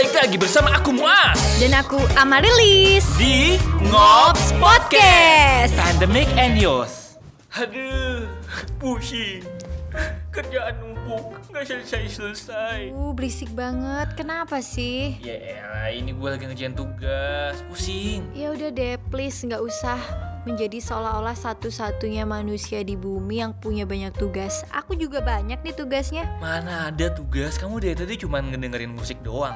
[0.00, 5.76] balik lagi bersama aku Muas Dan aku Amarilis di Ngops Podcast.
[5.76, 7.20] Pandemic and Yos.
[7.52, 8.24] Aduh,
[8.80, 9.44] pusing.
[10.32, 12.96] Kerjaan numpuk, nggak selesai-selesai.
[12.96, 14.16] Uh, berisik banget.
[14.16, 15.20] Kenapa sih?
[15.20, 18.24] Ya ini gue lagi ngerjain tugas, pusing.
[18.32, 20.00] Ya udah deh, please nggak usah
[20.48, 24.64] menjadi seolah-olah satu-satunya manusia di bumi yang punya banyak tugas.
[24.72, 26.24] Aku juga banyak nih tugasnya.
[26.40, 29.52] Mana ada tugas, kamu dari tadi cuma ngedengerin musik doang.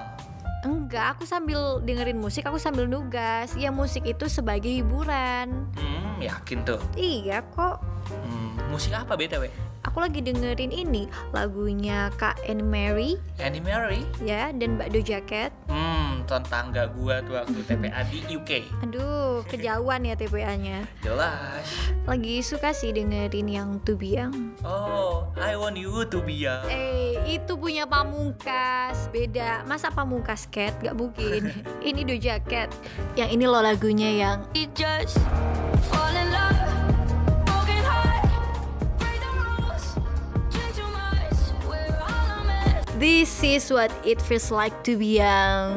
[0.65, 3.53] Enggak, aku sambil dengerin musik, aku sambil nugas.
[3.55, 5.69] Ya musik itu sebagai hiburan.
[5.77, 6.81] Hmm, yakin tuh.
[6.97, 7.85] Iya kok.
[8.09, 9.49] Hmm, musik apa BTW?
[9.85, 11.05] Aku lagi dengerin ini
[11.37, 14.01] lagunya Kak Anne Mary Annie Mary?
[14.25, 15.53] ya dan Mbak Doja Cat.
[15.69, 18.51] Hmm, tetangga gua tuh waktu TPA di UK.
[18.85, 20.89] Aduh, kejauhan ya TPA-nya.
[21.05, 21.67] Jelas.
[22.05, 24.57] Lagi suka sih dengerin yang To Be Young.
[24.65, 26.65] Oh, I want you to be young.
[26.73, 29.13] Eh, itu punya pamungkas.
[29.13, 29.65] Beda.
[29.69, 30.73] Masa pamungkas cat?
[30.81, 31.53] Gak mungkin.
[31.89, 32.73] ini Doja Cat.
[33.15, 35.21] Yang ini loh lagunya yang We just
[35.93, 36.24] fall
[43.05, 45.77] This is what it feels like to be young.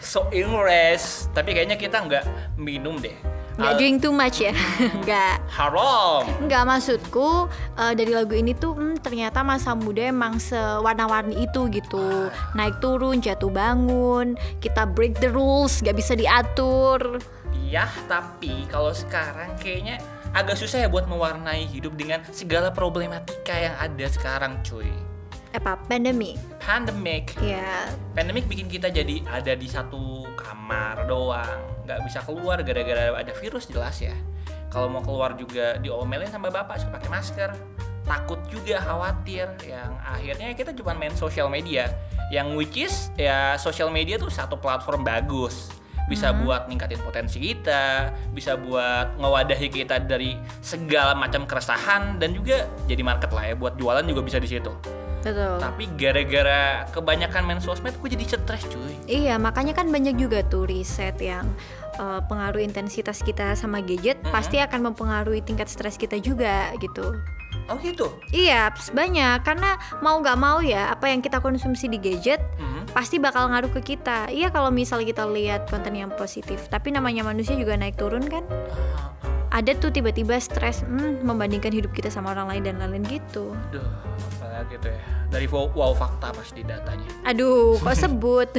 [0.00, 1.28] So English.
[1.36, 2.24] Tapi kayaknya kita nggak
[2.56, 3.12] minum deh.
[3.60, 4.56] Gak Al- drink too much ya?
[5.04, 5.44] Gak.
[5.52, 6.24] Haram.
[6.40, 12.32] Enggak maksudku eh, dari lagu ini tuh hmm, ternyata masa muda emang sewarna-warni itu gitu
[12.56, 17.20] naik turun jatuh bangun kita break the rules gak bisa diatur
[17.68, 20.00] Iya, tapi kalau sekarang kayaknya
[20.32, 25.09] agak susah ya buat mewarnai hidup dengan segala problematika yang ada sekarang, cuy.
[25.50, 27.34] Apa pandemi Pandemic.
[27.42, 33.32] ya Pandemic bikin kita jadi ada di satu kamar doang, nggak bisa keluar gara-gara ada
[33.34, 34.14] virus jelas ya.
[34.70, 37.50] Kalau mau keluar juga diomelin sama bapak suruh pakai masker.
[38.06, 41.90] Takut juga khawatir yang akhirnya kita cuma main sosial media.
[42.30, 45.74] Yang which is ya sosial media tuh satu platform bagus.
[46.06, 52.66] Bisa buat ningkatin potensi kita, bisa buat ngewadahi kita dari segala macam keresahan dan juga
[52.90, 54.99] jadi market lah ya buat jualan juga bisa di situ.
[55.20, 56.60] Betul Tapi gara-gara
[56.90, 58.94] kebanyakan main sosmed, gue jadi stres cuy.
[59.04, 61.44] iya makanya kan banyak juga tuh riset yang
[61.94, 67.16] eh, pengaruh intensitas kita sama gadget pasti akan mempengaruhi tingkat stres kita juga gitu
[67.66, 68.10] Oh gitu?
[68.30, 72.90] Iya, banyak karena mau nggak mau ya apa yang kita konsumsi di gadget Mhm.
[72.90, 74.26] pasti bakal ngaruh ke kita.
[74.26, 78.42] Iya kalau misalnya kita lihat konten yang positif, tapi namanya manusia juga naik turun kan.
[79.50, 83.50] Ada tuh tiba-tiba stres hmm, membandingkan hidup kita sama orang lain dan lain-lain gitu.
[83.68, 83.82] Duh,
[84.38, 85.02] apalagi tuh ya.
[85.28, 87.10] Dari wow, wow fakta pasti datanya.
[87.24, 88.50] Aduh, kok sebut?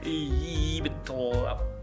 [0.00, 1.34] Iya betul.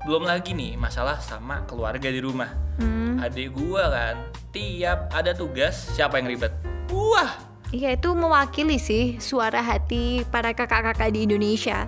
[0.01, 2.49] Belum lagi nih masalah sama keluarga di rumah.
[2.79, 4.15] Hmm, Adik gua kan,
[4.49, 6.55] tiap ada tugas siapa yang ribet?
[6.89, 7.35] Wah,
[7.69, 11.87] Iya itu mewakili sih suara hati para kakak-kakak di Indonesia.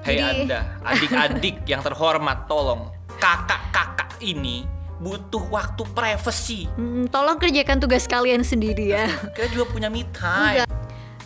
[0.00, 2.88] hei Jadi- anda, adik-adik yang terhormat, tolong
[3.18, 4.64] kakak-kakak ini
[4.98, 6.66] butuh waktu privacy.
[6.74, 9.06] Hmm, tolong kerjakan tugas kalian sendiri ya.
[9.34, 10.66] Kita juga punya me time.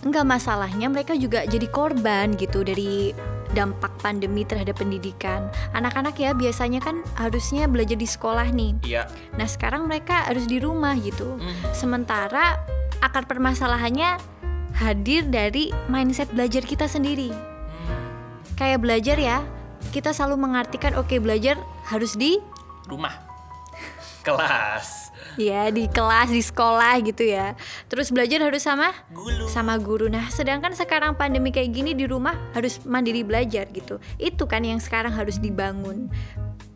[0.03, 3.15] Enggak masalahnya mereka juga jadi korban gitu dari
[3.53, 5.47] dampak pandemi terhadap pendidikan.
[5.77, 8.73] Anak-anak ya biasanya kan harusnya belajar di sekolah nih.
[8.83, 9.07] Iya.
[9.37, 11.39] Nah, sekarang mereka harus di rumah gitu.
[11.39, 11.55] Hmm.
[11.71, 12.59] Sementara
[13.05, 14.19] akar permasalahannya
[14.75, 17.31] hadir dari mindset belajar kita sendiri.
[18.57, 19.39] Kayak belajar ya,
[19.95, 22.41] kita selalu mengartikan oke belajar harus di
[22.89, 23.32] Rumah.
[24.23, 25.11] Kelas.
[25.41, 27.59] ya di kelas di sekolah gitu ya.
[27.89, 29.49] Terus belajar harus sama Gulu.
[29.49, 30.07] sama guru.
[30.09, 33.99] Nah, sedangkan sekarang pandemi kayak gini di rumah harus mandiri belajar gitu.
[34.21, 36.13] Itu kan yang sekarang harus dibangun.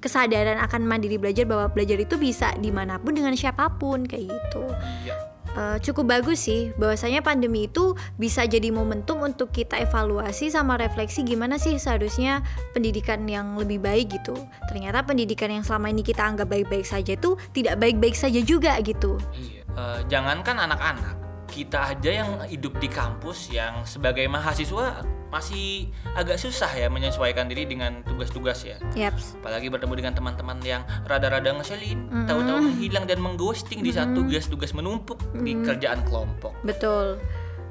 [0.01, 4.31] Kesadaran akan mandiri belajar bahwa belajar itu bisa di mana pun dengan siapa pun kayak
[4.31, 4.63] gitu.
[5.05, 5.36] Iya.
[5.57, 11.25] Eh, cukup bagus sih bahwasanya pandemi itu bisa jadi momentum untuk kita evaluasi sama refleksi
[11.25, 12.45] gimana sih seharusnya
[12.77, 14.37] pendidikan yang lebih baik gitu.
[14.69, 19.17] Ternyata pendidikan yang selama ini kita anggap baik-baik saja itu tidak baik-baik saja juga gitu.
[19.33, 19.65] Iya.
[19.65, 21.17] Eh, jangankan anak-anak,
[21.49, 27.67] kita aja yang hidup di kampus yang sebagai mahasiswa masih agak susah ya menyesuaikan diri
[27.67, 28.79] dengan tugas-tugas ya.
[28.95, 29.37] Yaps.
[29.43, 35.19] Apalagi bertemu dengan teman-teman yang rada-rada ngeselin, tahu-tahu menghilang dan mengghosting di saat tugas-tugas menumpuk
[35.43, 36.55] di kerjaan kelompok.
[36.63, 37.19] Betul.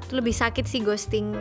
[0.06, 1.34] Itu lebih sakit sih ghosting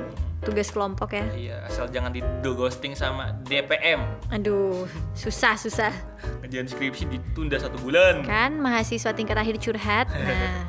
[0.45, 1.25] tugas kelompok ya.
[1.33, 4.01] Iya, asal jangan di ghosting sama DPM.
[4.29, 4.85] Aduh,
[5.17, 5.91] susah susah.
[6.45, 8.21] Ngerjain skripsi ditunda satu bulan.
[8.23, 10.07] Kan mahasiswa tingkat akhir curhat.
[10.25, 10.65] Nah,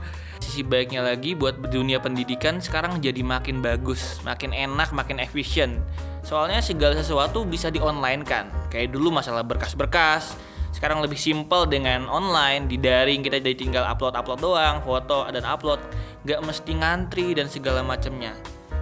[0.47, 5.83] Sisi baiknya lagi buat dunia pendidikan sekarang jadi makin bagus, makin enak, makin efisien.
[6.23, 8.47] Soalnya segala sesuatu bisa di online kan.
[8.71, 10.39] Kayak dulu masalah berkas-berkas.
[10.71, 15.83] Sekarang lebih simpel dengan online, di daring kita jadi tinggal upload-upload doang, foto dan upload.
[16.23, 18.31] Gak mesti ngantri dan segala macamnya.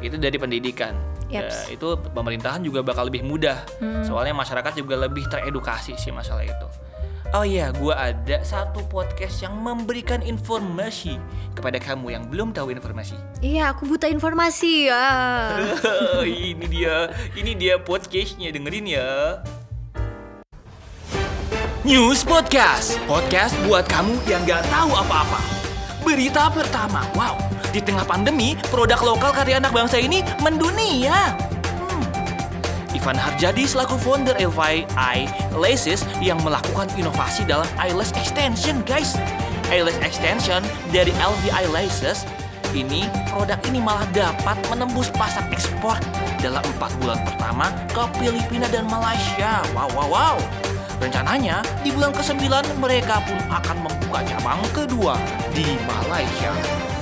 [0.05, 0.93] Itu dari pendidikan.
[1.33, 3.65] Ya, itu pemerintahan juga bakal lebih mudah.
[4.05, 6.69] Soalnya masyarakat juga lebih teredukasi sih masalah itu.
[7.35, 11.19] Oh iya, gua ada satu podcast yang memberikan informasi
[11.59, 13.19] kepada kamu yang belum tahu informasi.
[13.43, 15.03] Iya, aku buta informasi ya.
[16.55, 19.43] ini dia, ini dia podcastnya dengerin ya.
[21.83, 25.43] News Podcast, podcast buat kamu yang nggak tahu apa-apa.
[26.07, 27.35] Berita pertama, wow,
[27.75, 31.35] di tengah pandemi, produk lokal karya anak bangsa ini mendunia.
[32.95, 35.27] Ivan Harjadi selaku founder LVI
[35.59, 39.19] Laces yang melakukan inovasi dalam eyelash extension, guys.
[39.69, 40.63] Eyelash extension
[40.95, 42.23] dari LVI Laces
[42.75, 45.99] ini produk ini malah dapat menembus pasar ekspor
[46.43, 49.63] dalam empat bulan pertama ke Filipina dan Malaysia.
[49.75, 50.37] Wow, wow, wow.
[51.03, 52.47] Rencananya di bulan ke-9
[52.79, 55.19] mereka pun akan membuka cabang kedua
[55.51, 56.94] di Malaysia.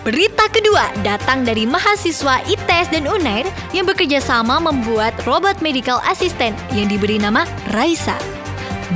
[0.00, 3.44] Berita kedua datang dari mahasiswa ITS dan UNAIR
[3.76, 7.44] yang bekerja sama membuat robot medical assistant yang diberi nama
[7.76, 8.16] Raisa.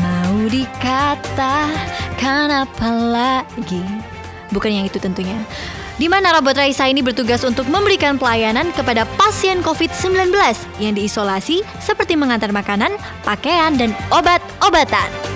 [0.00, 3.84] Mau dikatakan apa lagi?
[4.48, 5.36] Bukan yang itu tentunya.
[6.00, 10.32] Di mana robot Raisa ini bertugas untuk memberikan pelayanan kepada pasien COVID-19
[10.80, 12.96] yang diisolasi seperti mengantar makanan,
[13.28, 15.33] pakaian, dan obat-obatan.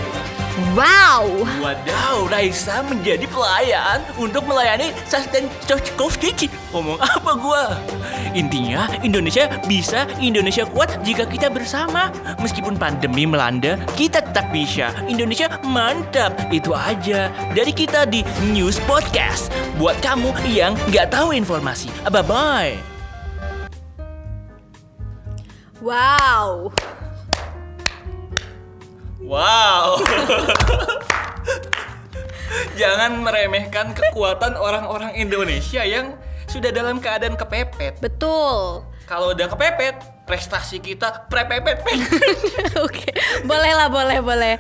[0.75, 1.47] Wow!
[1.63, 6.19] Wadaw, Raisa menjadi pelayan untuk melayani Sasten Coach
[6.75, 7.79] Ngomong apa gua?
[8.35, 12.11] Intinya Indonesia bisa, Indonesia kuat jika kita bersama.
[12.43, 14.91] Meskipun pandemi melanda, kita tetap bisa.
[15.07, 16.35] Indonesia mantap.
[16.51, 19.55] Itu aja dari kita di News Podcast.
[19.79, 21.87] Buat kamu yang nggak tahu informasi.
[22.11, 22.83] Bye-bye.
[25.79, 26.75] Wow!
[29.29, 30.01] Wow.
[32.81, 36.17] Jangan meremehkan kekuatan orang-orang Indonesia yang
[36.49, 38.01] sudah dalam keadaan kepepet.
[38.01, 38.89] Betul.
[39.05, 41.77] Kalau udah kepepet, prestasi kita prepepet.
[42.89, 43.13] Oke,
[43.45, 44.57] boleh lah, boleh, boleh.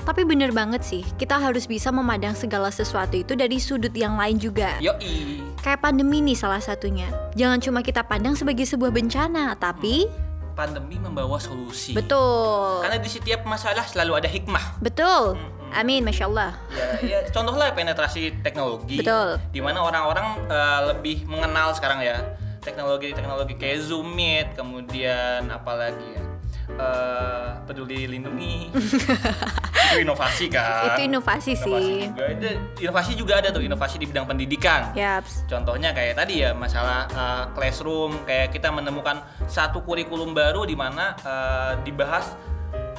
[0.00, 4.40] Tapi bener banget sih, kita harus bisa memandang segala sesuatu itu dari sudut yang lain
[4.40, 4.80] juga.
[4.80, 5.44] Yoi.
[5.60, 7.12] Kayak pandemi nih salah satunya.
[7.36, 10.08] Jangan cuma kita pandang sebagai sebuah bencana, tapi
[10.58, 11.94] Pandemi membawa solusi.
[11.94, 12.82] betul.
[12.82, 14.82] Karena di setiap masalah selalu ada hikmah.
[14.82, 15.38] Betul.
[15.70, 16.58] Amin, masya Allah.
[16.74, 18.98] Ya, ya contohlah penetrasi teknologi.
[18.98, 19.38] Betul.
[19.54, 22.18] Di mana orang-orang eh, lebih mengenal sekarang ya
[22.66, 26.27] teknologi-teknologi kayak Zoom Meet, kemudian apalagi ya
[26.76, 28.68] eh, peduli lindungi.
[29.88, 30.92] itu inovasi kan.
[30.92, 32.08] Itu inovasi sih.
[32.12, 32.24] juga.
[32.28, 32.48] Itu
[32.84, 34.92] inovasi juga ada tuh inovasi di bidang pendidikan.
[34.92, 35.48] Yaps.
[35.48, 41.16] Contohnya kayak tadi ya masalah uh, classroom, kayak kita menemukan satu kurikulum baru di mana
[41.24, 42.36] uh, dibahas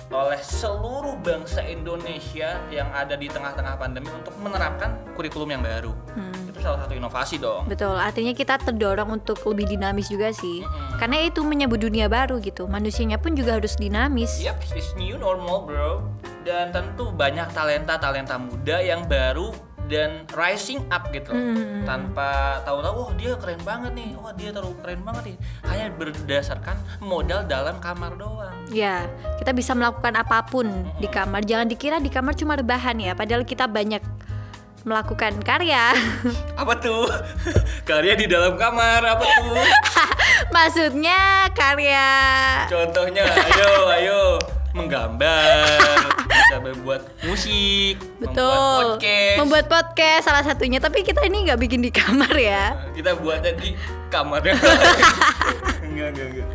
[0.09, 5.93] oleh seluruh bangsa Indonesia yang ada di tengah-tengah pandemi untuk menerapkan kurikulum yang baru.
[6.59, 7.63] Itu salah satu inovasi dong.
[7.71, 10.59] Betul, artinya kita terdorong untuk lebih dinamis juga sih.
[10.99, 12.67] Karena itu menyebut dunia baru gitu.
[12.67, 14.43] Manusianya pun juga harus dinamis.
[14.43, 16.03] Yap, it's new normal bro.
[16.43, 19.55] Dan tentu banyak talenta-talenta muda yang baru
[19.89, 21.81] dan rising up gitu Hmm.
[21.81, 26.77] tanpa tahu-tahu oh dia keren banget nih oh dia terlalu keren banget nih hanya berdasarkan
[27.01, 29.09] modal dalam kamar doang Ya,
[29.41, 30.69] kita bisa melakukan apa pun
[31.01, 31.41] di kamar.
[31.41, 33.97] Jangan dikira di kamar cuma rebahan ya, padahal kita banyak
[34.87, 35.91] melakukan karya.
[36.61, 37.07] apa tuh?
[37.89, 39.57] Karya di dalam kamar apa tuh?
[40.55, 42.09] Maksudnya karya.
[42.69, 44.21] Contohnya ayo ayo
[44.77, 49.37] menggambar bisa membuat musik membuat betul podcast.
[49.41, 50.77] Membuat podcast salah satunya.
[50.77, 52.77] Tapi kita ini nggak bikin di kamar ya.
[52.93, 53.73] kita buatnya di
[54.13, 54.41] kamar
[55.83, 56.49] enggak enggak enggak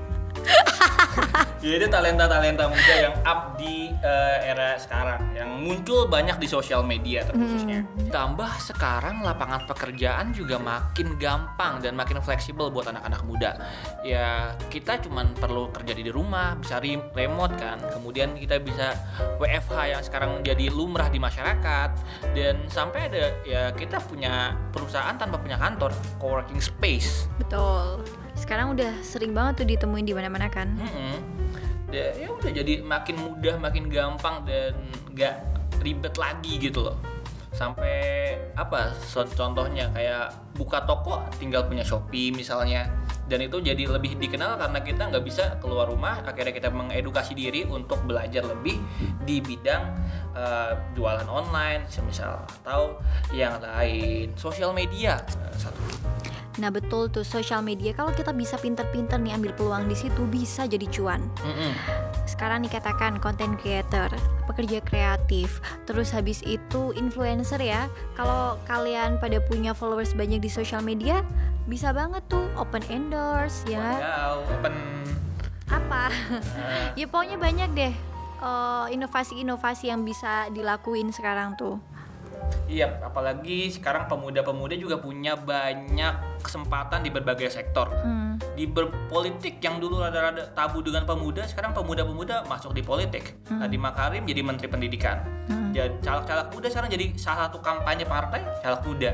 [1.64, 6.84] ya itu talenta-talenta muda yang up di eh, era sekarang yang muncul banyak di sosial
[6.84, 7.88] media terkhususnya.
[8.12, 13.50] Tambah sekarang lapangan pekerjaan juga makin gampang dan makin fleksibel buat anak-anak muda.
[14.04, 17.80] Ya kita cuman perlu kerja di rumah bisa re- remote kan.
[17.80, 18.92] Kemudian kita bisa
[19.40, 21.90] WFH yang sekarang jadi lumrah di masyarakat.
[22.36, 27.24] Dan sampai ada ya kita punya perusahaan tanpa punya kantor coworking space.
[27.40, 28.23] Betul.
[28.44, 30.76] Sekarang udah sering banget tuh ditemuin di mana-mana kan.
[30.76, 31.16] Mm-mm.
[31.88, 34.76] Ya, ya udah jadi makin mudah, makin gampang dan
[35.16, 35.34] nggak
[35.80, 37.00] ribet lagi gitu loh.
[37.56, 38.92] Sampai apa?
[39.32, 40.28] contohnya kayak
[40.60, 42.84] buka toko tinggal punya Shopee misalnya.
[43.24, 46.20] Dan itu jadi lebih dikenal karena kita nggak bisa keluar rumah.
[46.28, 48.76] Akhirnya kita mengedukasi diri untuk belajar lebih
[49.24, 49.88] di bidang
[50.36, 53.00] eh, jualan online, semisal atau
[53.32, 54.36] yang lain.
[54.36, 55.80] Sosial media eh, satu.
[56.58, 60.70] Nah betul tuh social media kalau kita bisa pinter-pinter nih ambil peluang di situ bisa
[60.70, 61.26] jadi cuan.
[62.24, 64.06] Sekarang dikatakan content creator,
[64.46, 67.90] pekerja kreatif, terus habis itu influencer ya.
[68.14, 71.26] Kalau kalian pada punya followers banyak di social media,
[71.66, 73.98] bisa banget tuh open endorse ya.
[73.98, 74.72] Wadaw, open.
[75.68, 76.04] Apa?
[76.94, 77.94] Eh, ya pokoknya banyak deh
[78.44, 81.80] eh, inovasi-inovasi yang bisa dilakuin sekarang tuh
[82.64, 87.92] Iya, apalagi sekarang pemuda-pemuda juga punya banyak kesempatan di berbagai sektor.
[88.02, 88.40] Hmm.
[88.56, 93.36] Di berpolitik yang dulu rada-rada tabu dengan pemuda, sekarang pemuda-pemuda masuk di politik.
[93.46, 95.22] Tadi Makarim jadi Menteri Pendidikan.
[95.46, 95.70] Hmm.
[95.76, 99.10] Jadi caleg-caleg muda sekarang jadi salah satu kampanye partai caleg muda.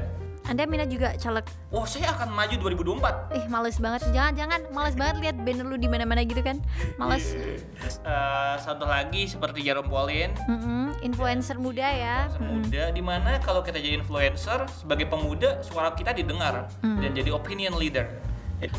[0.51, 1.47] Anda minat juga caleg.
[1.71, 3.31] Oh, saya akan maju 2024.
[3.33, 4.61] ih males banget jangan jangan.
[4.69, 6.59] Males banget lihat banner lu di mana-mana gitu kan.
[6.97, 7.39] Males.
[8.03, 12.27] Eh, satu lagi seperti Jerome Pauline, Mm-mm, influencer muda ya.
[12.29, 12.67] Mm-mm.
[12.67, 16.99] muda di mana kalau kita jadi influencer sebagai pemuda suara kita didengar Hmm.
[16.99, 18.11] dan jadi opinion leader.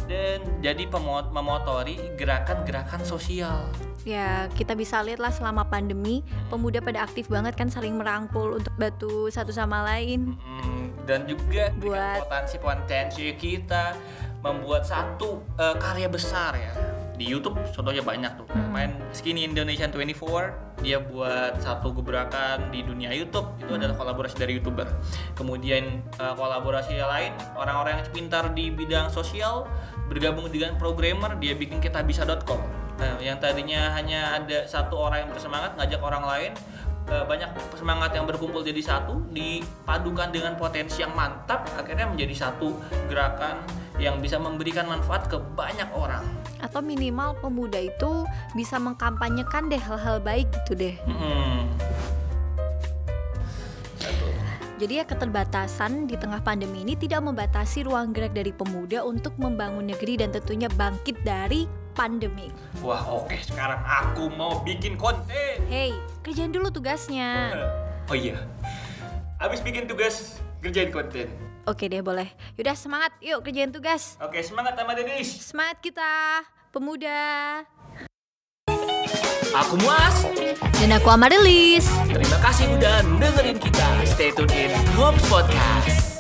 [0.05, 3.65] Dan jadi pemo- memotori gerakan-gerakan sosial.
[4.01, 8.69] Ya kita bisa lihat lah selama pandemi pemuda pada aktif banget kan saling merangkul untuk
[8.75, 10.37] bantu satu sama lain.
[10.37, 13.95] Mm, dan juga Buat- dengan potensi-potensi kita
[14.41, 16.73] membuat satu eh, karya besar ya.
[17.13, 18.47] Di YouTube contohnya banyak tuh.
[18.49, 18.73] Hmm.
[18.73, 23.45] main Skinny Indonesian 24 dia buat satu gebrakan di dunia YouTube.
[23.61, 23.77] Itu Hmm.
[23.77, 24.89] adalah kolaborasi dari youtuber.
[25.35, 29.69] Kemudian eh, kolaborasi yang lain orang-orang yang pintar di bidang sosial
[30.09, 32.59] bergabung dengan programmer dia bikin kitabisa.com
[32.99, 36.51] nah, yang tadinya hanya ada satu orang yang bersemangat ngajak orang lain
[37.11, 42.71] eh, banyak semangat yang berkumpul jadi satu dipadukan dengan potensi yang mantap akhirnya menjadi satu
[43.11, 43.59] gerakan
[43.99, 46.23] yang bisa memberikan manfaat ke banyak orang
[46.61, 50.95] atau minimal pemuda itu bisa mengkampanyekan deh hal-hal baik gitu deh.
[53.97, 54.29] Satu.
[54.77, 59.89] Jadi ya keterbatasan di tengah pandemi ini tidak membatasi ruang gerak dari pemuda untuk membangun
[59.89, 62.49] negeri dan tentunya bangkit dari pandemi.
[62.79, 65.91] Wah oke sekarang aku mau bikin konten Hey,
[66.23, 67.51] kerjain dulu tugasnya.
[68.11, 68.35] Oh iya
[69.39, 71.31] Abis bikin tugas kerjain konten
[71.63, 72.27] Oke deh boleh.
[72.57, 74.17] Yaudah semangat, yuk kerjain tugas.
[74.19, 76.41] Oke semangat sama Denis Semangat kita,
[76.73, 77.61] pemuda.
[79.51, 80.15] Aku Muas
[80.79, 81.85] Dan aku Amarilis.
[82.07, 86.10] Terima kasih udah dengerin kita Stay tune in Homes Podcast